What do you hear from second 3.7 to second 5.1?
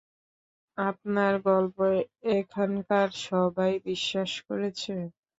বিশ্বাস করেছে?